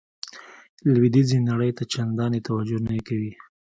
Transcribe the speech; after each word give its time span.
لویدیځې 0.93 1.37
نړۍ 1.49 1.71
ته 1.77 1.83
چندانې 1.93 2.39
توجه 2.47 2.77
نه 2.85 2.91
کوي. 3.07 3.31